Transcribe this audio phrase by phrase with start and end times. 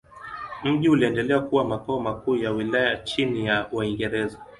[0.63, 4.37] Mji uliendelea kuwa makao makuu ya wilaya chini ya Waingereza.